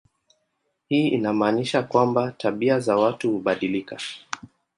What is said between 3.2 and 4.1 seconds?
hubadilika.